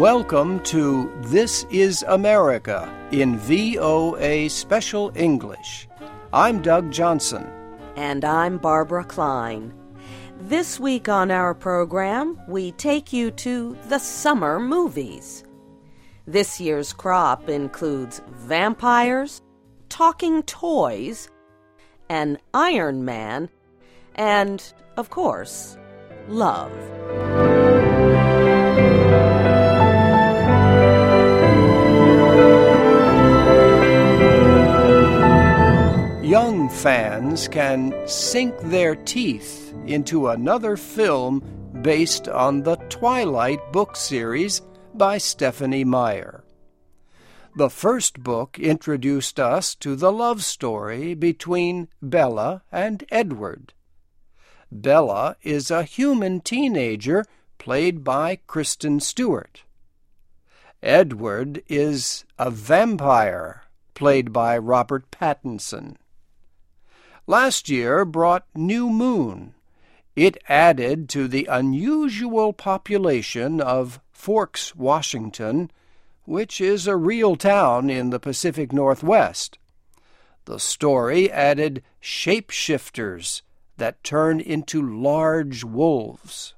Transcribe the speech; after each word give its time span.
Welcome 0.00 0.60
to 0.60 1.12
This 1.24 1.66
is 1.70 2.02
America 2.08 2.90
in 3.12 3.36
VOA 3.36 4.48
Special 4.48 5.12
English. 5.14 5.86
I'm 6.32 6.62
Doug 6.62 6.90
Johnson. 6.90 7.46
And 7.96 8.24
I'm 8.24 8.56
Barbara 8.56 9.04
Klein. 9.04 9.74
This 10.40 10.80
week 10.80 11.10
on 11.10 11.30
our 11.30 11.52
program, 11.52 12.40
we 12.48 12.72
take 12.72 13.12
you 13.12 13.30
to 13.32 13.76
the 13.90 13.98
summer 13.98 14.58
movies. 14.58 15.44
This 16.26 16.58
year's 16.58 16.94
crop 16.94 17.50
includes 17.50 18.22
vampires, 18.30 19.42
talking 19.90 20.42
toys, 20.44 21.28
an 22.08 22.38
Iron 22.54 23.04
Man, 23.04 23.50
and, 24.14 24.72
of 24.96 25.10
course, 25.10 25.76
love. 26.26 26.72
Young 36.30 36.68
fans 36.68 37.48
can 37.48 37.92
sink 38.06 38.56
their 38.60 38.94
teeth 38.94 39.74
into 39.84 40.28
another 40.28 40.76
film 40.76 41.40
based 41.82 42.28
on 42.28 42.62
the 42.62 42.76
Twilight 42.88 43.72
book 43.72 43.96
series 43.96 44.62
by 44.94 45.18
Stephenie 45.18 45.82
Meyer. 45.82 46.44
The 47.56 47.68
first 47.68 48.22
book 48.22 48.60
introduced 48.60 49.40
us 49.40 49.74
to 49.74 49.96
the 49.96 50.12
love 50.12 50.44
story 50.44 51.14
between 51.14 51.88
Bella 52.00 52.62
and 52.70 53.02
Edward. 53.10 53.72
Bella 54.70 55.34
is 55.42 55.68
a 55.68 55.82
human 55.82 56.42
teenager 56.42 57.24
played 57.58 58.04
by 58.04 58.38
Kristen 58.46 59.00
Stewart. 59.00 59.64
Edward 60.80 61.64
is 61.66 62.24
a 62.38 62.52
vampire 62.52 63.64
played 63.94 64.32
by 64.32 64.56
Robert 64.56 65.10
Pattinson. 65.10 65.96
Last 67.30 67.68
year 67.68 68.04
brought 68.04 68.44
New 68.56 68.90
Moon. 68.90 69.54
It 70.16 70.36
added 70.48 71.08
to 71.10 71.28
the 71.28 71.46
unusual 71.46 72.52
population 72.52 73.60
of 73.60 74.00
Forks, 74.10 74.74
Washington, 74.74 75.70
which 76.24 76.60
is 76.60 76.88
a 76.88 76.96
real 76.96 77.36
town 77.36 77.88
in 77.88 78.10
the 78.10 78.18
Pacific 78.18 78.72
Northwest. 78.72 79.58
The 80.46 80.58
story 80.58 81.30
added 81.30 81.84
shapeshifters 82.02 83.42
that 83.76 84.02
turn 84.02 84.40
into 84.40 84.82
large 84.82 85.62
wolves. 85.62 86.54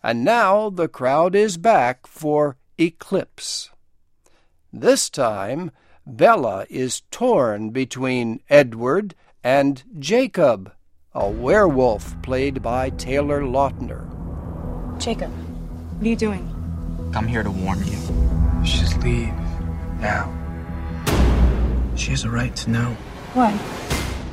And 0.00 0.24
now 0.24 0.70
the 0.70 0.86
crowd 0.86 1.34
is 1.34 1.56
back 1.56 2.06
for 2.06 2.56
Eclipse. 2.78 3.70
This 4.72 5.10
time, 5.10 5.72
Bella 6.06 6.66
is 6.70 7.02
torn 7.10 7.70
between 7.70 8.38
Edward 8.48 9.16
and 9.46 9.84
Jacob, 10.00 10.72
a 11.14 11.30
werewolf 11.30 12.20
played 12.20 12.60
by 12.64 12.90
Taylor 12.90 13.42
Lautner. 13.42 14.02
Jacob, 14.98 15.30
what 15.30 16.04
are 16.04 16.08
you 16.08 16.16
doing? 16.16 16.44
I'm 17.14 17.28
here 17.28 17.44
to 17.44 17.50
warn 17.52 17.78
you. 17.86 17.96
Just 18.64 18.98
leave. 19.04 19.32
Now. 20.00 20.34
She 21.94 22.10
has 22.10 22.24
a 22.24 22.28
right 22.28 22.56
to 22.56 22.70
know. 22.70 22.96
What? 23.34 23.54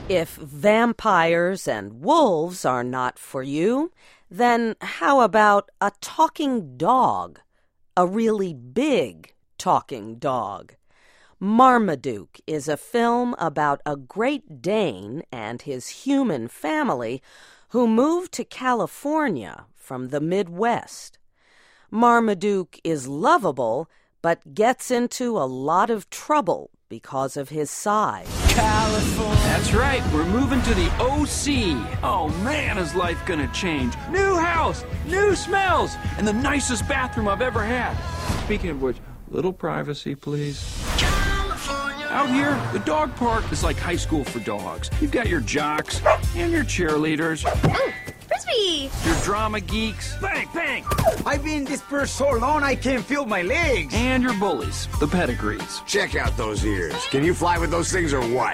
If 0.10 0.34
vampires 0.34 1.68
and 1.68 2.04
wolves 2.04 2.66
are 2.66 2.84
not 2.84 3.20
for 3.20 3.44
you, 3.44 3.92
then 4.32 4.76
how 4.82 5.22
about 5.22 5.70
a 5.80 5.92
talking 6.02 6.76
dog? 6.76 7.40
A 7.96 8.08
really 8.08 8.56
big 8.56 9.36
talking 9.60 10.16
dog. 10.16 10.74
Marmaduke 11.44 12.40
is 12.48 12.70
a 12.70 12.78
film 12.78 13.36
about 13.38 13.82
a 13.86 13.98
Great 13.98 14.62
Dane 14.62 15.24
and 15.30 15.62
his 15.62 15.90
human 15.90 16.48
family 16.48 17.22
who 17.72 17.86
moved 17.86 18.32
to 18.32 18.46
California 18.46 19.66
from 19.76 20.08
the 20.08 20.22
Midwest. 20.22 21.18
Marmaduke 21.92 22.80
is 22.86 23.10
lovable, 23.10 23.90
but 24.22 24.54
gets 24.54 24.90
into 24.90 25.38
a 25.38 25.44
lot 25.44 25.90
of 25.90 26.10
trouble 26.10 26.70
because 26.88 27.36
of 27.36 27.50
his 27.50 27.70
size. 27.70 28.30
California. 28.48 29.36
That's 29.44 29.74
right, 29.74 30.14
we're 30.14 30.24
moving 30.24 30.62
to 30.62 30.74
the 30.74 30.88
OC. 31.02 32.00
Oh 32.04 32.30
man, 32.46 32.78
is 32.78 32.96
life 32.96 33.22
gonna 33.26 33.52
change. 33.52 33.96
New 34.10 34.38
house, 34.38 34.86
new 35.06 35.36
smells, 35.36 35.98
and 36.18 36.26
the 36.26 36.32
nicest 36.32 36.88
bathroom 36.88 37.28
I've 37.28 37.42
ever 37.42 37.66
had. 37.66 37.98
Speaking 38.46 38.70
of 38.70 38.82
which, 38.82 38.96
little 39.28 39.52
privacy, 39.52 40.16
please. 40.16 41.13
Out 42.14 42.30
here, 42.30 42.62
the 42.74 42.86
dog 42.86 43.16
park 43.16 43.52
is 43.52 43.64
like 43.64 43.76
high 43.76 43.96
school 43.96 44.24
for 44.24 44.40
dogs. 44.42 44.88
You've 45.02 45.10
got 45.10 45.28
your 45.28 45.40
jocks 45.40 46.00
and 46.36 46.52
your 46.52 46.64
cheerleaders. 46.64 47.44
Oh, 47.48 47.94
frisbee! 48.28 48.92
Your 49.04 49.16
drama 49.24 49.60
geeks. 49.60 50.16
Bang, 50.18 50.48
bang! 50.54 50.86
I've 51.26 51.44
been 51.44 51.66
dispersed 51.66 52.16
so 52.16 52.30
long 52.30 52.62
I 52.62 52.76
can't 52.76 53.04
feel 53.04 53.26
my 53.26 53.42
legs. 53.42 53.96
And 53.96 54.22
your 54.22 54.36
bullies, 54.36 54.88
the 55.00 55.08
pedigrees. 55.08 55.82
Check 55.88 56.14
out 56.16 56.38
those 56.38 56.64
ears. 56.64 57.04
Can 57.08 57.24
you 57.24 57.34
fly 57.34 57.58
with 57.58 57.72
those 57.72 57.92
things 57.92 58.14
or 58.14 58.22
what? 58.22 58.54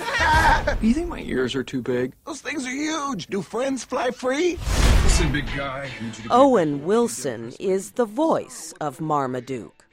Do 0.80 0.88
you 0.88 0.94
think 0.94 1.10
my 1.10 1.20
ears 1.20 1.54
are 1.54 1.64
too 1.64 1.82
big? 1.82 2.14
Those 2.26 2.40
things 2.40 2.66
are 2.66 2.72
huge. 2.72 3.28
Do 3.28 3.42
friends 3.42 3.84
fly 3.84 4.12
free? 4.12 4.58
Listen, 5.04 5.34
big 5.34 5.48
guy. 5.48 5.90
Owen 6.32 6.86
Wilson 6.86 7.52
is 7.60 7.92
the 7.92 8.06
voice 8.06 8.74
of 8.80 9.02
Marmaduke. 9.02 9.86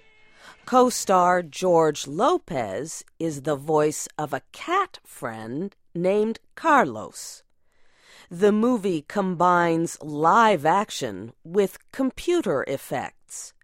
Co 0.67 0.91
star 0.91 1.45
George 1.45 2.09
Lopez 2.09 3.05
is 3.21 3.43
the 3.43 3.55
voice 3.55 4.09
of 4.19 4.33
a 4.33 4.43
cat 4.51 4.99
friend 5.07 5.77
named 5.95 6.41
Carlos. 6.57 7.45
The 8.33 8.51
movie 8.51 9.05
combines 9.07 9.97
live 10.03 10.67
action 10.67 11.33
with 11.45 11.79
computer 11.93 12.65
effects. 12.67 13.55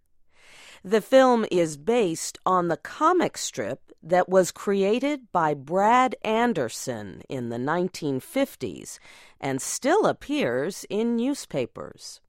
The 0.84 1.00
film 1.00 1.44
is 1.50 1.76
based 1.76 2.38
on 2.46 2.68
the 2.68 2.76
comic 2.76 3.36
strip 3.36 3.80
that 4.00 4.28
was 4.28 4.52
created 4.52 5.32
by 5.32 5.54
Brad 5.54 6.14
Anderson 6.22 7.22
in 7.28 7.48
the 7.48 7.58
1950s 7.58 9.00
and 9.40 9.60
still 9.60 10.06
appears 10.06 10.86
in 10.88 11.16
newspapers. 11.16 12.20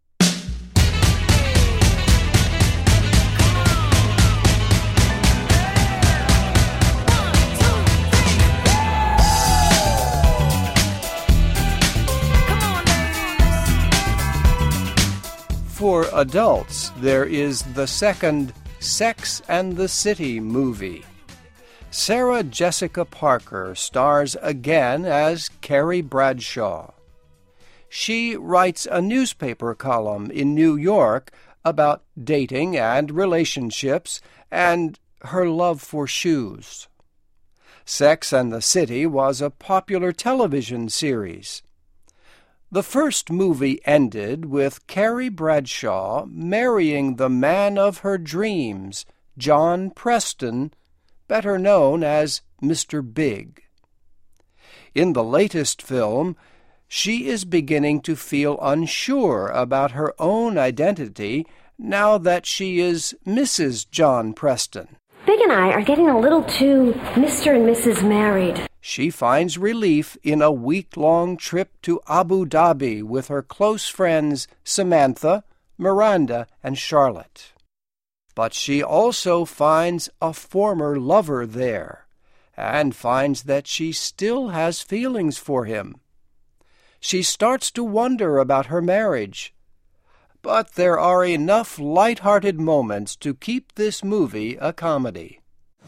For 15.84 16.08
adults, 16.14 16.92
there 17.00 17.26
is 17.26 17.62
the 17.74 17.88
second 17.88 18.54
Sex 18.80 19.42
and 19.50 19.76
the 19.76 19.90
City 19.90 20.40
movie. 20.40 21.04
Sarah 21.92 22.42
Jessica 22.42 23.04
Parker 23.04 23.76
stars 23.76 24.38
again 24.42 25.04
as 25.04 25.50
Carrie 25.60 26.00
Bradshaw. 26.00 26.94
She 27.90 28.38
writes 28.38 28.88
a 28.90 29.02
newspaper 29.02 29.76
column 29.76 30.32
in 30.32 30.56
New 30.56 30.78
York 30.78 31.34
about 31.66 32.04
dating 32.18 32.78
and 32.78 33.12
relationships 33.12 34.22
and 34.50 34.98
her 35.24 35.50
love 35.50 35.82
for 35.82 36.08
shoes. 36.08 36.88
Sex 37.84 38.32
and 38.32 38.54
the 38.54 38.62
City 38.62 39.06
was 39.06 39.42
a 39.42 39.50
popular 39.50 40.14
television 40.14 40.88
series. 40.88 41.62
The 42.74 42.82
first 42.82 43.30
movie 43.30 43.80
ended 43.86 44.46
with 44.46 44.88
Carrie 44.88 45.30
Bradshaw 45.30 46.26
marrying 46.26 47.18
the 47.18 47.30
man 47.30 47.78
of 47.78 48.00
her 48.00 48.18
dreams, 48.18 49.06
John 49.38 49.92
Preston, 49.92 50.74
better 51.28 51.60
known 51.60 52.04
as 52.04 52.42
Mr. 52.64 53.04
Big. 53.04 53.62
In 54.96 55.14
the 55.14 55.24
latest 55.24 55.84
film, 55.84 56.36
she 56.88 57.28
is 57.28 57.46
beginning 57.46 58.02
to 58.02 58.16
feel 58.16 58.58
unsure 58.60 59.50
about 59.50 59.92
her 59.92 60.16
own 60.18 60.58
identity 60.58 61.46
now 61.78 62.18
that 62.18 62.48
she 62.48 62.80
is 62.80 63.14
Mrs. 63.24 63.88
John 63.88 64.34
Preston. 64.34 64.98
Big 65.26 65.40
and 65.40 65.54
I 65.54 65.72
are 65.72 65.82
getting 65.82 66.10
a 66.10 66.20
little 66.20 66.44
too 66.44 66.94
Mr. 67.14 67.56
and 67.56 67.66
Mrs. 67.66 68.06
Married. 68.06 68.68
She 68.82 69.10
finds 69.10 69.58
relief 69.58 70.18
in 70.22 70.42
a 70.42 70.52
week 70.52 70.98
long 70.98 71.38
trip 71.38 71.82
to 71.84 72.02
Abu 72.10 72.46
Dhabi 72.46 73.02
with 73.02 73.30
her 73.30 73.42
close 73.42 73.88
friends 73.88 74.50
Samantha, 74.66 75.46
Miranda, 75.78 76.48
and 76.62 76.78
Charlotte. 76.78 77.54
But 78.36 78.54
she 78.54 78.84
also 78.84 79.46
finds 79.46 80.10
a 80.22 80.34
former 80.34 81.00
lover 81.00 81.46
there 81.46 82.06
and 82.58 82.94
finds 82.94 83.44
that 83.44 83.66
she 83.66 83.94
still 83.94 84.50
has 84.50 84.82
feelings 84.82 85.38
for 85.38 85.64
him. 85.64 86.02
She 87.00 87.24
starts 87.24 87.72
to 87.72 87.84
wonder 87.84 88.40
about 88.40 88.66
her 88.66 88.82
marriage. 88.82 89.54
But 90.44 90.74
there 90.74 91.00
are 91.00 91.26
enough 91.26 91.80
light-hearted 91.80 92.60
moments 92.60 93.16
to 93.16 93.34
keep 93.34 93.74
this 93.76 94.04
movie 94.04 94.58
a 94.62 94.74
comedy. 94.74 95.40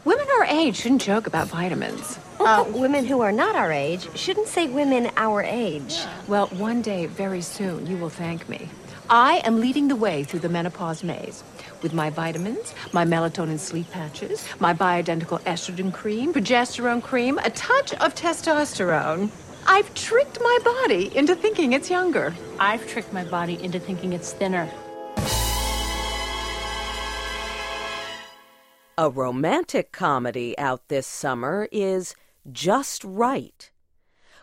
Women 0.04 0.26
our 0.38 0.44
age 0.46 0.76
shouldn't 0.76 1.02
joke 1.02 1.26
about 1.26 1.48
vitamins. 1.48 2.18
Uh, 2.40 2.64
women 2.68 3.04
who 3.04 3.20
are 3.20 3.32
not 3.32 3.54
our 3.54 3.70
age 3.70 4.08
shouldn't 4.16 4.48
say 4.48 4.66
women 4.66 5.10
our 5.16 5.42
age. 5.42 5.98
Well, 6.26 6.46
one 6.48 6.80
day, 6.80 7.06
very 7.06 7.42
soon, 7.42 7.86
you 7.86 7.96
will 7.98 8.08
thank 8.08 8.48
me. 8.48 8.68
I 9.10 9.42
am 9.44 9.60
leading 9.60 9.88
the 9.88 9.96
way 9.96 10.24
through 10.24 10.40
the 10.40 10.48
menopause 10.48 11.04
maze 11.04 11.44
with 11.82 11.92
my 11.92 12.10
vitamins, 12.10 12.74
my 12.92 13.04
melatonin 13.04 13.58
sleep 13.58 13.90
patches, 13.90 14.44
my 14.58 14.72
bioidentical 14.74 15.40
estrogen 15.42 15.92
cream, 15.92 16.32
progesterone 16.32 17.02
cream, 17.02 17.38
a 17.38 17.50
touch 17.50 17.92
of 17.94 18.14
testosterone. 18.14 19.30
I've 19.68 19.92
tricked 19.94 20.38
my 20.40 20.58
body 20.64 21.14
into 21.16 21.34
thinking 21.34 21.72
it's 21.72 21.90
younger. 21.90 22.32
I've 22.60 22.86
tricked 22.86 23.12
my 23.12 23.24
body 23.24 23.60
into 23.60 23.80
thinking 23.80 24.12
it's 24.12 24.32
thinner. 24.32 24.70
A 28.96 29.10
romantic 29.10 29.90
comedy 29.90 30.56
out 30.56 30.86
this 30.88 31.06
summer 31.06 31.68
is 31.72 32.14
Just 32.50 33.02
Wright. 33.02 33.70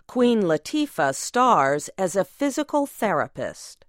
Queen 0.08 0.44
Latifah 0.44 1.16
stars 1.16 1.90
as 1.98 2.16
a 2.18 2.26
physical 2.26 2.86
therapist. 2.86 3.86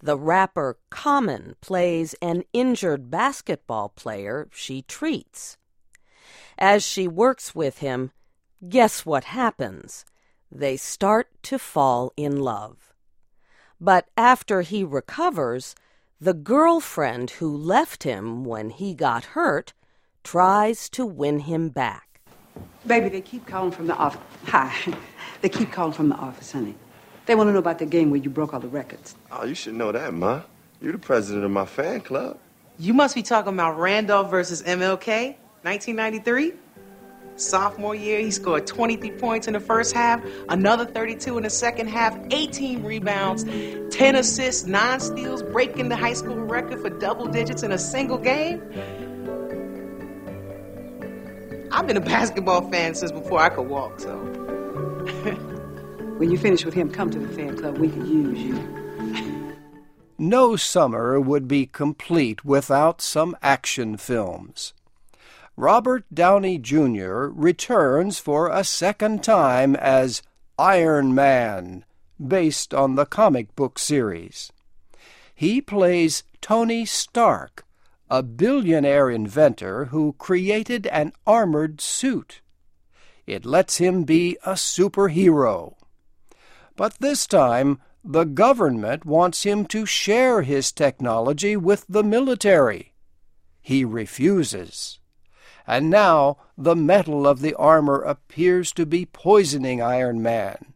The 0.00 0.16
rapper 0.16 0.78
Common 0.90 1.54
plays 1.60 2.14
an 2.22 2.44
injured 2.54 3.10
basketball 3.10 3.90
player 3.90 4.48
she 4.50 4.82
treats. 4.82 5.58
As 6.58 6.82
she 6.82 7.06
works 7.06 7.54
with 7.54 7.78
him, 7.78 8.10
guess 8.66 9.06
what 9.06 9.24
happens? 9.24 10.04
They 10.54 10.76
start 10.76 11.28
to 11.44 11.58
fall 11.58 12.12
in 12.14 12.40
love. 12.40 12.92
But 13.80 14.08
after 14.18 14.60
he 14.60 14.84
recovers, 14.84 15.74
the 16.20 16.34
girlfriend 16.34 17.30
who 17.30 17.56
left 17.56 18.02
him 18.02 18.44
when 18.44 18.68
he 18.68 18.92
got 18.92 19.24
hurt 19.32 19.72
tries 20.22 20.90
to 20.90 21.06
win 21.06 21.40
him 21.40 21.70
back. 21.70 22.20
Baby, 22.86 23.08
they 23.08 23.22
keep 23.22 23.46
calling 23.46 23.72
from 23.72 23.86
the 23.86 23.96
office. 23.96 24.20
Hi. 24.44 24.74
They 25.40 25.48
keep 25.48 25.72
calling 25.72 25.94
from 25.94 26.10
the 26.10 26.16
office, 26.16 26.52
honey. 26.52 26.74
They 27.24 27.34
want 27.34 27.48
to 27.48 27.52
know 27.52 27.58
about 27.58 27.78
the 27.78 27.86
game 27.86 28.10
where 28.10 28.20
you 28.20 28.28
broke 28.28 28.52
all 28.52 28.60
the 28.60 28.68
records. 28.68 29.14
Oh, 29.30 29.46
you 29.46 29.54
should 29.54 29.74
know 29.74 29.90
that, 29.90 30.12
Ma. 30.12 30.42
You're 30.82 30.92
the 30.92 30.98
president 30.98 31.46
of 31.46 31.50
my 31.50 31.64
fan 31.64 32.02
club. 32.02 32.38
You 32.78 32.92
must 32.92 33.14
be 33.14 33.22
talking 33.22 33.54
about 33.54 33.78
Randolph 33.78 34.30
versus 34.30 34.62
MLK, 34.62 35.36
1993? 35.62 36.52
Sophomore 37.36 37.94
year, 37.94 38.20
he 38.20 38.30
scored 38.30 38.66
23 38.66 39.10
points 39.12 39.46
in 39.46 39.54
the 39.54 39.60
first 39.60 39.94
half, 39.94 40.22
another 40.48 40.84
32 40.84 41.36
in 41.36 41.44
the 41.44 41.50
second 41.50 41.88
half, 41.88 42.18
18 42.30 42.82
rebounds, 42.82 43.44
10 43.94 44.16
assists, 44.16 44.66
9 44.66 45.00
steals, 45.00 45.42
breaking 45.42 45.88
the 45.88 45.96
high 45.96 46.12
school 46.12 46.36
record 46.36 46.80
for 46.80 46.90
double 46.90 47.26
digits 47.26 47.62
in 47.62 47.72
a 47.72 47.78
single 47.78 48.18
game. 48.18 48.62
I've 51.72 51.86
been 51.86 51.96
a 51.96 52.00
basketball 52.00 52.70
fan 52.70 52.94
since 52.94 53.12
before 53.12 53.40
I 53.40 53.48
could 53.48 53.66
walk, 53.66 53.98
so. 53.98 54.14
when 56.18 56.30
you 56.30 56.36
finish 56.36 56.64
with 56.66 56.74
him, 56.74 56.90
come 56.90 57.10
to 57.10 57.18
the 57.18 57.28
fan 57.28 57.56
club. 57.56 57.78
We 57.78 57.88
can 57.88 58.06
use 58.06 58.38
you. 58.38 59.56
no 60.18 60.54
summer 60.54 61.18
would 61.18 61.48
be 61.48 61.64
complete 61.64 62.44
without 62.44 63.00
some 63.00 63.34
action 63.42 63.96
films. 63.96 64.74
Robert 65.62 66.04
Downey 66.12 66.58
Jr. 66.58 67.30
returns 67.30 68.18
for 68.18 68.48
a 68.48 68.64
second 68.64 69.22
time 69.22 69.76
as 69.76 70.20
Iron 70.58 71.14
Man, 71.14 71.84
based 72.18 72.74
on 72.74 72.96
the 72.96 73.06
comic 73.06 73.54
book 73.54 73.78
series. 73.78 74.50
He 75.32 75.60
plays 75.60 76.24
Tony 76.40 76.84
Stark, 76.84 77.64
a 78.10 78.24
billionaire 78.24 79.08
inventor 79.08 79.84
who 79.84 80.16
created 80.18 80.88
an 80.88 81.12
armored 81.28 81.80
suit. 81.80 82.40
It 83.24 83.46
lets 83.46 83.76
him 83.76 84.02
be 84.02 84.36
a 84.44 84.54
superhero. 84.54 85.74
But 86.74 86.98
this 86.98 87.24
time, 87.24 87.80
the 88.02 88.24
government 88.24 89.06
wants 89.06 89.44
him 89.44 89.66
to 89.66 89.86
share 89.86 90.42
his 90.42 90.72
technology 90.72 91.56
with 91.56 91.86
the 91.88 92.02
military. 92.02 92.94
He 93.60 93.84
refuses. 93.84 94.98
And 95.66 95.90
now 95.90 96.38
the 96.56 96.76
metal 96.76 97.26
of 97.26 97.40
the 97.40 97.54
armor 97.54 98.00
appears 98.02 98.72
to 98.72 98.86
be 98.86 99.06
poisoning 99.06 99.80
Iron 99.80 100.22
Man. 100.22 100.72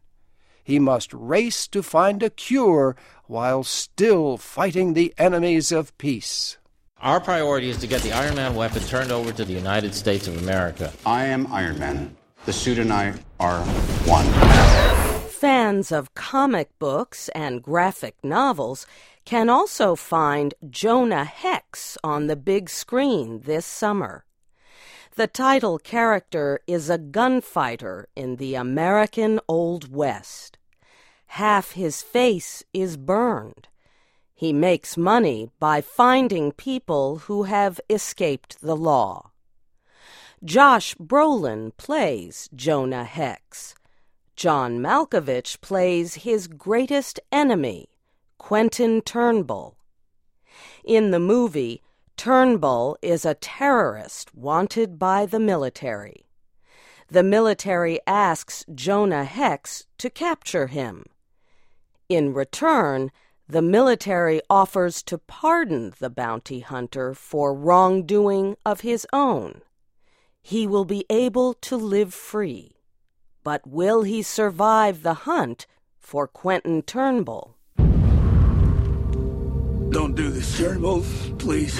He 0.63 0.79
must 0.79 1.13
race 1.13 1.67
to 1.69 1.81
find 1.81 2.21
a 2.21 2.29
cure 2.29 2.95
while 3.25 3.63
still 3.63 4.37
fighting 4.37 4.93
the 4.93 5.13
enemies 5.17 5.71
of 5.71 5.97
peace. 5.97 6.57
Our 6.99 7.19
priority 7.19 7.69
is 7.69 7.77
to 7.77 7.87
get 7.87 8.01
the 8.01 8.11
Iron 8.11 8.35
Man 8.35 8.55
weapon 8.55 8.81
turned 8.83 9.11
over 9.11 9.31
to 9.31 9.45
the 9.45 9.53
United 9.53 9.93
States 9.93 10.27
of 10.27 10.37
America. 10.37 10.91
I 11.05 11.25
am 11.25 11.47
Iron 11.53 11.79
Man. 11.79 12.17
The 12.45 12.53
suit 12.53 12.79
and 12.79 12.91
I 12.91 13.13
are 13.39 13.61
one. 14.05 14.25
Fans 15.29 15.91
of 15.91 16.15
comic 16.15 16.77
books 16.79 17.29
and 17.29 17.61
graphic 17.61 18.15
novels 18.23 18.87
can 19.25 19.49
also 19.49 19.95
find 19.95 20.53
Jonah 20.69 21.25
Hex 21.25 21.97
on 22.03 22.27
the 22.27 22.35
big 22.35 22.69
screen 22.69 23.41
this 23.41 23.65
summer. 23.65 24.23
The 25.17 25.25
title 25.25 25.79
character 25.79 26.59
is 26.67 26.91
a 26.91 26.99
gunfighter 26.99 28.07
in 28.15 28.35
the 28.35 28.53
American 28.53 29.39
Old 29.47 29.91
West. 29.91 30.59
Half 31.41 31.71
his 31.71 32.03
face 32.03 32.63
is 32.71 32.97
burned. 32.97 33.67
He 34.35 34.53
makes 34.53 34.95
money 34.95 35.49
by 35.59 35.81
finding 35.81 36.51
people 36.51 37.17
who 37.25 37.43
have 37.43 37.81
escaped 37.89 38.61
the 38.61 38.75
law. 38.75 39.31
Josh 40.43 40.93
Brolin 40.99 41.75
plays 41.77 42.47
Jonah 42.53 43.03
Hex. 43.03 43.73
John 44.35 44.77
Malkovich 44.77 45.59
plays 45.61 46.13
his 46.13 46.45
greatest 46.47 47.19
enemy, 47.31 47.89
Quentin 48.37 49.01
Turnbull. 49.01 49.79
In 50.83 51.09
the 51.09 51.19
movie, 51.19 51.81
Turnbull 52.17 52.97
is 53.01 53.23
a 53.23 53.35
terrorist 53.35 54.35
wanted 54.35 54.99
by 54.99 55.25
the 55.25 55.39
military. 55.39 56.25
The 57.07 57.23
military 57.23 57.99
asks 58.05 58.65
Jonah 58.73 59.23
Hex 59.23 59.85
to 59.99 60.09
capture 60.09 60.67
him. 60.67 61.05
In 62.09 62.33
return, 62.33 63.11
the 63.47 63.61
military 63.61 64.41
offers 64.49 65.01
to 65.03 65.17
pardon 65.17 65.93
the 65.99 66.09
bounty 66.09 66.59
hunter 66.59 67.13
for 67.13 67.53
wrongdoing 67.53 68.57
of 68.65 68.81
his 68.81 69.07
own 69.13 69.61
he 70.47 70.65
will 70.65 70.85
be 70.85 71.05
able 71.09 71.53
to 71.55 71.75
live 71.75 72.13
free. 72.13 72.71
But 73.43 73.67
will 73.67 74.03
he 74.03 74.21
survive 74.21 75.03
the 75.03 75.27
hunt 75.27 75.67
for 75.99 76.25
Quentin 76.25 76.83
Turnbull? 76.83 77.57
Don't 79.89 80.15
do 80.15 80.29
this, 80.29 80.57
Turnbull, 80.57 81.03
please. 81.37 81.77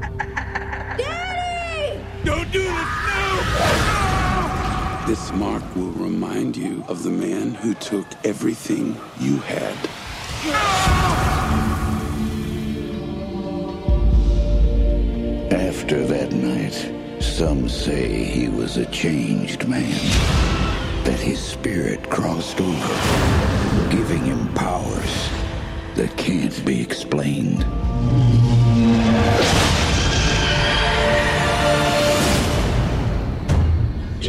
Daddy! 0.00 2.00
Don't 2.24 2.50
do 2.50 2.62
this, 2.62 2.88
no! 3.06 5.04
This 5.06 5.32
mark 5.32 5.62
will 5.76 5.92
remind 5.92 6.56
you 6.56 6.84
of 6.88 7.02
the 7.02 7.10
man 7.10 7.54
who 7.54 7.74
took 7.74 8.06
everything 8.24 8.96
you 9.18 9.36
had. 9.38 9.76
After 15.52 16.06
that 16.06 16.32
night, 16.32 16.92
some 17.20 17.68
say 17.68 18.24
he 18.24 18.48
was 18.48 18.76
a 18.76 18.86
changed 18.86 19.68
man. 19.68 19.90
That 21.04 21.18
his 21.18 21.40
spirit 21.40 22.08
crossed 22.08 22.60
over, 22.60 23.90
giving 23.90 24.24
him 24.24 24.48
powers 24.54 25.28
that 25.96 26.14
can't 26.16 26.64
be 26.64 26.80
explained. 26.80 27.64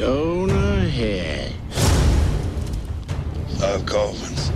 Jonah 0.02 0.90
Hex. 0.90 1.54
Five 3.60 3.86
coffins. 3.86 4.52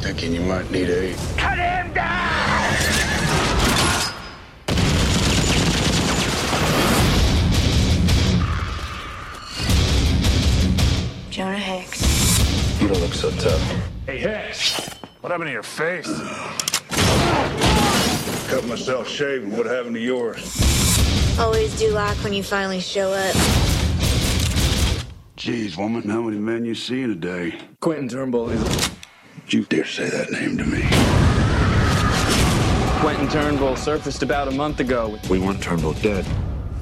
Thinking 0.00 0.32
you 0.32 0.40
might 0.40 0.70
need 0.70 0.88
eight. 0.88 1.18
Cut 1.36 1.58
him 1.58 1.92
down! 1.92 2.74
Jonah 11.28 11.58
Hex. 11.58 12.80
You 12.80 12.88
don't 12.88 13.00
look 13.00 13.12
so 13.12 13.30
tough. 13.32 13.60
Hey, 14.06 14.20
Hex. 14.20 14.88
What 15.20 15.32
happened 15.32 15.48
to 15.48 15.52
your 15.52 15.62
face? 15.62 16.08
Cut 18.48 18.64
myself 18.64 19.06
shaving. 19.06 19.54
What 19.54 19.66
happened 19.66 19.96
to 19.96 20.00
yours? 20.00 21.38
Always 21.38 21.78
do 21.78 21.90
like 21.90 22.16
when 22.24 22.32
you 22.32 22.42
finally 22.42 22.80
show 22.80 23.12
up. 23.12 23.73
Jeez, 25.44 25.76
woman, 25.76 26.08
how 26.08 26.22
many 26.22 26.38
men 26.38 26.64
you 26.64 26.74
see 26.74 27.02
in 27.02 27.10
a 27.10 27.14
day? 27.14 27.58
Quentin 27.80 28.08
Turnbull 28.08 28.48
is. 28.48 28.90
You 29.48 29.66
dare 29.66 29.84
say 29.84 30.08
that 30.08 30.30
name 30.30 30.56
to 30.56 30.64
me? 30.64 30.80
Quentin 33.02 33.28
Turnbull 33.28 33.76
surfaced 33.76 34.22
about 34.22 34.48
a 34.48 34.52
month 34.52 34.80
ago. 34.80 35.18
We 35.28 35.38
want 35.38 35.62
Turnbull 35.62 35.92
dead. 36.00 36.24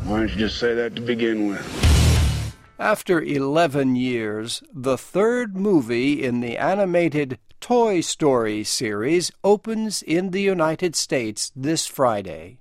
Why 0.05 0.21
didn't 0.21 0.35
you 0.35 0.47
just 0.47 0.61
say 0.61 0.75
that 0.75 0.95
to 0.95 1.03
begin 1.03 1.49
with? 1.49 2.55
After 2.79 3.21
11 3.21 3.97
years, 3.97 4.63
the 4.73 4.97
third 4.97 5.57
movie 5.57 6.23
in 6.23 6.39
the 6.39 6.57
animated 6.57 7.41
Toy 7.61 8.01
Story 8.01 8.63
series 8.63 9.33
opens 9.43 10.03
in 10.03 10.31
the 10.31 10.41
United 10.41 10.95
States 10.95 11.51
this 11.57 11.89
Friday. 11.89 12.59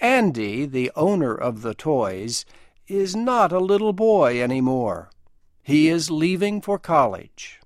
Andy, 0.00 0.64
the 0.64 0.90
owner 0.96 1.34
of 1.34 1.60
the 1.60 1.74
toys, 1.74 2.46
is 2.88 3.16
not 3.16 3.52
a 3.52 3.58
little 3.58 3.92
boy 3.92 4.42
anymore. 4.42 5.10
He 5.62 5.88
is 5.88 6.10
leaving 6.10 6.60
for 6.60 6.78
college. 6.78 7.60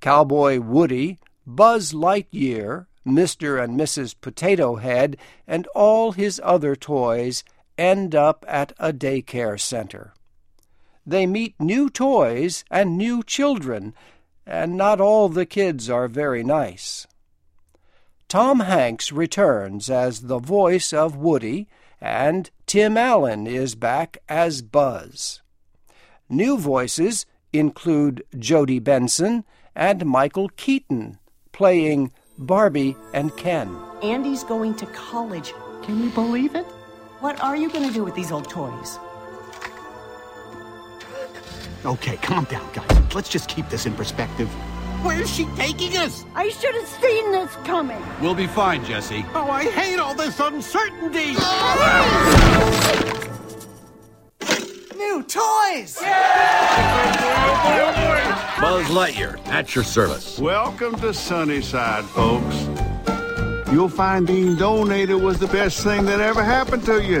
Cowboy 0.00 0.60
Woody, 0.60 1.18
Buzz 1.46 1.92
Lightyear, 1.92 2.86
Mr. 3.06 3.62
and 3.62 3.78
Mrs. 3.78 4.14
Potato 4.20 4.76
Head, 4.76 5.16
and 5.46 5.66
all 5.68 6.12
his 6.12 6.40
other 6.44 6.76
toys 6.76 7.42
end 7.76 8.14
up 8.14 8.44
at 8.46 8.72
a 8.78 8.92
daycare 8.92 9.58
center. 9.58 10.12
They 11.06 11.26
meet 11.26 11.54
new 11.58 11.88
toys 11.88 12.64
and 12.70 12.98
new 12.98 13.22
children, 13.22 13.94
and 14.46 14.76
not 14.76 15.00
all 15.00 15.28
the 15.28 15.46
kids 15.46 15.88
are 15.88 16.06
very 16.06 16.44
nice. 16.44 17.06
Tom 18.28 18.60
Hanks 18.60 19.10
returns 19.10 19.88
as 19.88 20.22
the 20.22 20.38
voice 20.38 20.92
of 20.92 21.16
Woody, 21.16 21.66
and 22.00 22.50
Tim 22.68 22.98
Allen 22.98 23.46
is 23.46 23.74
back 23.74 24.18
as 24.28 24.60
Buzz. 24.60 25.40
New 26.28 26.58
voices 26.58 27.24
include 27.50 28.22
Jodi 28.38 28.78
Benson 28.78 29.46
and 29.74 30.04
Michael 30.04 30.50
Keaton, 30.50 31.18
playing 31.52 32.12
Barbie 32.36 32.94
and 33.14 33.34
Ken. 33.38 33.74
Andy's 34.02 34.44
going 34.44 34.74
to 34.74 34.86
college. 34.88 35.54
Can 35.82 35.98
you 36.02 36.10
believe 36.10 36.54
it? 36.54 36.66
What 37.20 37.40
are 37.40 37.56
you 37.56 37.70
going 37.70 37.88
to 37.88 37.94
do 37.94 38.04
with 38.04 38.14
these 38.14 38.30
old 38.30 38.50
toys? 38.50 38.98
Okay, 41.86 42.18
calm 42.18 42.44
down, 42.44 42.68
guys. 42.74 43.14
Let's 43.14 43.30
just 43.30 43.48
keep 43.48 43.66
this 43.70 43.86
in 43.86 43.94
perspective. 43.94 44.54
Where's 45.02 45.32
she 45.32 45.44
taking 45.56 45.96
us? 45.96 46.24
I 46.34 46.48
should 46.48 46.74
have 46.74 46.88
seen 46.88 47.30
this 47.30 47.54
coming. 47.64 48.02
We'll 48.20 48.34
be 48.34 48.48
fine, 48.48 48.84
Jesse. 48.84 49.24
Oh, 49.32 49.48
I 49.48 49.64
hate 49.64 50.00
all 50.00 50.12
this 50.14 50.40
uncertainty. 50.40 51.34
New 54.96 55.22
toys! 55.22 56.00
Buzz 58.60 58.86
Lightyear, 58.88 59.38
at 59.46 59.74
your 59.76 59.84
service. 59.84 60.36
Welcome 60.40 60.98
to 61.00 61.14
Sunnyside, 61.14 62.04
folks. 62.06 62.68
You'll 63.72 63.88
find 63.88 64.26
being 64.26 64.56
donated 64.56 65.22
was 65.22 65.38
the 65.38 65.46
best 65.46 65.84
thing 65.84 66.06
that 66.06 66.20
ever 66.20 66.42
happened 66.42 66.84
to 66.86 67.00
you. 67.00 67.20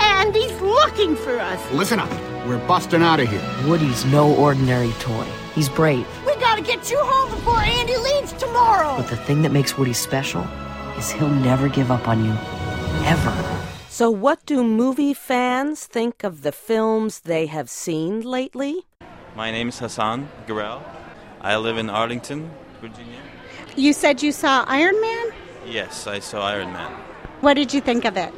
Andy's 0.00 0.60
looking 0.60 1.16
for 1.16 1.38
us. 1.38 1.72
Listen 1.72 1.98
up. 1.98 2.10
We're 2.46 2.64
busting 2.68 3.02
out 3.02 3.20
of 3.20 3.28
here. 3.28 3.42
Woody's 3.66 4.04
no 4.04 4.34
ordinary 4.34 4.92
toy. 5.00 5.26
He's 5.54 5.70
brave. 5.70 6.06
We 6.66 6.72
gotta 6.72 6.82
get 6.82 6.90
you 6.90 6.98
home 7.00 7.30
before 7.30 7.60
Andy 7.60 7.96
leaves 7.96 8.32
tomorrow. 8.32 8.96
But 8.96 9.08
the 9.08 9.16
thing 9.16 9.42
that 9.42 9.52
makes 9.52 9.78
Woody 9.78 9.92
special 9.92 10.42
is 10.98 11.12
he'll 11.12 11.28
never 11.28 11.68
give 11.68 11.92
up 11.92 12.08
on 12.08 12.24
you. 12.24 12.32
Ever. 13.06 13.62
So, 13.88 14.10
what 14.10 14.44
do 14.46 14.64
movie 14.64 15.14
fans 15.14 15.86
think 15.86 16.24
of 16.24 16.42
the 16.42 16.50
films 16.50 17.20
they 17.20 17.46
have 17.46 17.70
seen 17.70 18.20
lately? 18.22 18.84
My 19.36 19.52
name 19.52 19.68
is 19.68 19.78
Hassan 19.78 20.28
Garel. 20.48 20.82
I 21.40 21.56
live 21.56 21.78
in 21.78 21.88
Arlington, 21.88 22.50
Virginia. 22.80 23.20
You 23.76 23.92
said 23.92 24.20
you 24.20 24.32
saw 24.32 24.64
Iron 24.66 25.00
Man? 25.00 25.26
Yes, 25.66 26.08
I 26.08 26.18
saw 26.18 26.44
Iron 26.48 26.72
Man. 26.72 26.90
What 27.42 27.54
did 27.54 27.72
you 27.74 27.80
think 27.80 28.04
of 28.04 28.16
it? 28.16 28.34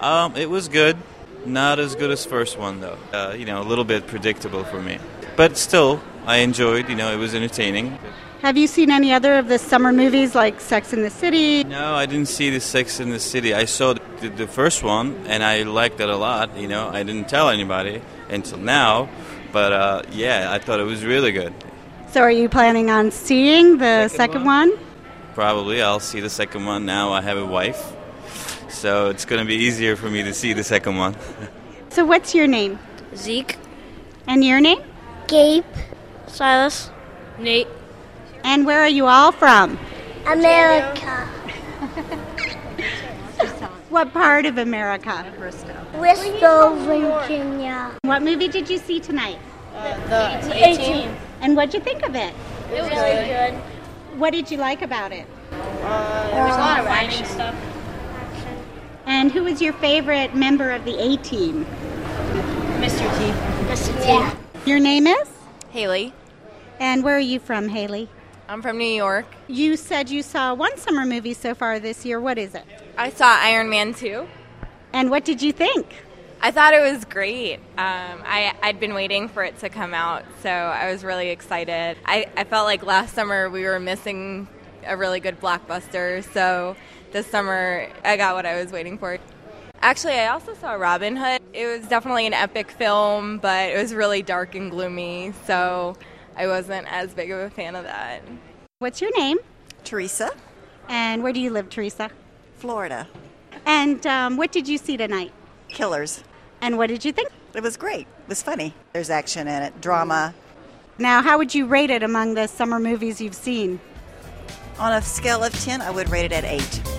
Um, 0.00 0.34
it 0.36 0.48
was 0.48 0.68
good. 0.68 0.96
Not 1.44 1.78
as 1.78 1.94
good 1.96 2.10
as 2.10 2.24
first 2.24 2.58
one 2.58 2.80
though. 2.80 2.98
Uh, 3.12 3.34
you 3.36 3.44
know, 3.44 3.60
a 3.60 3.66
little 3.68 3.84
bit 3.84 4.06
predictable 4.06 4.64
for 4.64 4.80
me. 4.80 4.98
But 5.36 5.58
still, 5.58 6.00
I 6.28 6.38
enjoyed. 6.38 6.90
You 6.90 6.94
know, 6.94 7.10
it 7.10 7.16
was 7.16 7.34
entertaining. 7.34 7.98
Have 8.42 8.58
you 8.58 8.66
seen 8.66 8.90
any 8.90 9.14
other 9.14 9.38
of 9.38 9.48
the 9.48 9.58
summer 9.58 9.92
movies 9.92 10.34
like 10.34 10.60
Sex 10.60 10.92
in 10.92 11.00
the 11.00 11.08
City? 11.10 11.64
No, 11.64 11.94
I 11.94 12.04
didn't 12.04 12.28
see 12.28 12.50
the 12.50 12.60
Sex 12.60 13.00
in 13.00 13.08
the 13.08 13.18
City. 13.18 13.54
I 13.54 13.64
saw 13.64 13.94
the, 13.94 14.28
the 14.28 14.46
first 14.46 14.82
one 14.82 15.26
and 15.26 15.42
I 15.42 15.62
liked 15.62 16.00
it 16.00 16.08
a 16.10 16.16
lot. 16.16 16.54
You 16.54 16.68
know, 16.68 16.90
I 16.90 17.02
didn't 17.02 17.30
tell 17.30 17.48
anybody 17.48 18.02
until 18.28 18.58
now, 18.58 19.08
but 19.52 19.72
uh, 19.72 20.02
yeah, 20.12 20.52
I 20.52 20.58
thought 20.58 20.80
it 20.80 20.84
was 20.84 21.02
really 21.02 21.32
good. 21.32 21.54
So, 22.12 22.20
are 22.20 22.30
you 22.30 22.48
planning 22.48 22.90
on 22.90 23.10
seeing 23.10 23.78
the 23.78 24.08
second, 24.08 24.18
Second 24.18 24.44
one? 24.44 24.72
Probably 25.34 25.80
I'll 25.82 25.98
see 26.00 26.20
the 26.20 26.30
second 26.30 26.66
one 26.66 26.84
now. 26.84 27.12
I 27.12 27.22
have 27.22 27.38
a 27.38 27.46
wife, 27.46 27.92
so 28.68 29.08
it's 29.08 29.24
going 29.24 29.40
to 29.40 29.46
be 29.46 29.56
easier 29.56 29.96
for 29.96 30.10
me 30.10 30.22
to 30.22 30.34
see 30.34 30.52
the 30.52 30.64
second 30.64 30.96
one. 30.98 31.16
So, 31.90 32.04
what's 32.04 32.34
your 32.34 32.46
name? 32.46 32.78
Zeke. 33.16 33.56
And 34.26 34.44
your 34.44 34.60
name? 34.60 34.78
Gabe. 35.26 35.64
Silas. 36.28 36.90
Nate. 37.38 37.68
And 38.44 38.66
where 38.66 38.80
are 38.80 38.88
you 38.88 39.06
all 39.06 39.32
from? 39.32 39.78
America. 40.26 41.28
What 43.90 44.12
part 44.12 44.44
of 44.44 44.58
America? 44.58 45.24
Bristol, 45.38 45.74
Bristol, 45.94 46.76
Virginia. 46.76 47.90
What 48.02 48.20
movie 48.20 48.48
did 48.48 48.68
you 48.68 48.76
see 48.76 49.00
tonight? 49.00 49.38
Uh, 49.74 50.40
the 50.46 50.68
A-Team. 50.68 51.16
And 51.40 51.56
what'd 51.56 51.72
you 51.72 51.80
think 51.80 52.06
of 52.06 52.14
it? 52.14 52.34
It 52.70 52.82
was 52.82 52.90
really 52.90 53.26
good. 53.26 53.54
What 54.18 54.34
did 54.34 54.50
you 54.50 54.58
like 54.58 54.82
about 54.82 55.12
it? 55.12 55.26
Uh, 55.52 56.30
there 56.30 56.44
was 56.44 56.54
a 56.54 56.58
lot 56.58 56.80
of 56.80 56.86
action 56.86 57.24
stuff. 57.24 57.54
Action. 58.12 58.58
And 59.06 59.32
who 59.32 59.44
was 59.44 59.62
your 59.62 59.72
favorite 59.72 60.34
member 60.34 60.70
of 60.70 60.84
the 60.84 61.02
A 61.02 61.16
team? 61.16 61.64
Mr. 62.80 63.08
T. 63.18 63.32
Mr. 63.72 64.34
T. 64.34 64.70
Your 64.70 64.80
name 64.80 65.06
is? 65.06 65.37
Haley. 65.70 66.12
And 66.80 67.04
where 67.04 67.16
are 67.16 67.20
you 67.20 67.40
from, 67.40 67.68
Haley? 67.68 68.08
I'm 68.48 68.62
from 68.62 68.78
New 68.78 68.84
York. 68.84 69.26
You 69.46 69.76
said 69.76 70.08
you 70.08 70.22
saw 70.22 70.54
one 70.54 70.78
summer 70.78 71.04
movie 71.04 71.34
so 71.34 71.54
far 71.54 71.78
this 71.78 72.06
year. 72.06 72.20
What 72.20 72.38
is 72.38 72.54
it? 72.54 72.64
I 72.96 73.10
saw 73.10 73.36
Iron 73.40 73.68
Man 73.68 73.92
2. 73.92 74.26
And 74.94 75.10
what 75.10 75.24
did 75.24 75.42
you 75.42 75.52
think? 75.52 75.86
I 76.40 76.50
thought 76.50 76.72
it 76.72 76.80
was 76.80 77.04
great. 77.04 77.56
Um, 77.56 78.22
I, 78.24 78.54
I'd 78.62 78.80
been 78.80 78.94
waiting 78.94 79.28
for 79.28 79.42
it 79.42 79.58
to 79.58 79.68
come 79.68 79.92
out, 79.92 80.24
so 80.42 80.48
I 80.48 80.90
was 80.90 81.04
really 81.04 81.28
excited. 81.30 81.98
I, 82.04 82.26
I 82.36 82.44
felt 82.44 82.64
like 82.64 82.84
last 82.84 83.14
summer 83.14 83.50
we 83.50 83.64
were 83.64 83.80
missing 83.80 84.48
a 84.86 84.96
really 84.96 85.20
good 85.20 85.40
blockbuster, 85.40 86.24
so 86.32 86.76
this 87.12 87.26
summer 87.26 87.88
I 88.04 88.16
got 88.16 88.34
what 88.36 88.46
I 88.46 88.62
was 88.62 88.70
waiting 88.72 88.98
for. 88.98 89.18
Actually, 89.80 90.14
I 90.14 90.28
also 90.28 90.54
saw 90.54 90.72
Robin 90.72 91.16
Hood. 91.16 91.40
It 91.52 91.66
was 91.66 91.88
definitely 91.88 92.26
an 92.26 92.34
epic 92.34 92.70
film, 92.70 93.38
but 93.38 93.70
it 93.70 93.78
was 93.80 93.94
really 93.94 94.22
dark 94.22 94.54
and 94.54 94.70
gloomy, 94.70 95.32
so 95.46 95.96
I 96.36 96.46
wasn't 96.48 96.86
as 96.92 97.14
big 97.14 97.30
of 97.30 97.38
a 97.38 97.50
fan 97.50 97.76
of 97.76 97.84
that. 97.84 98.22
What's 98.80 99.00
your 99.00 99.16
name? 99.16 99.38
Teresa. 99.84 100.30
And 100.88 101.22
where 101.22 101.32
do 101.32 101.40
you 101.40 101.50
live, 101.50 101.70
Teresa? 101.70 102.10
Florida. 102.56 103.06
And 103.66 104.04
um, 104.06 104.36
what 104.36 104.50
did 104.50 104.66
you 104.66 104.78
see 104.78 104.96
tonight? 104.96 105.32
Killers. 105.68 106.24
And 106.60 106.76
what 106.76 106.88
did 106.88 107.04
you 107.04 107.12
think? 107.12 107.30
It 107.54 107.62
was 107.62 107.76
great. 107.76 108.02
It 108.02 108.28
was 108.28 108.42
funny. 108.42 108.74
There's 108.92 109.10
action 109.10 109.46
in 109.46 109.62
it, 109.62 109.80
drama. 109.80 110.34
Now, 110.98 111.22
how 111.22 111.38
would 111.38 111.54
you 111.54 111.66
rate 111.66 111.90
it 111.90 112.02
among 112.02 112.34
the 112.34 112.48
summer 112.48 112.80
movies 112.80 113.20
you've 113.20 113.34
seen? 113.34 113.78
On 114.80 114.92
a 114.92 115.02
scale 115.02 115.44
of 115.44 115.52
10, 115.52 115.80
I 115.80 115.90
would 115.90 116.08
rate 116.08 116.24
it 116.24 116.32
at 116.32 116.44
8. 116.44 116.97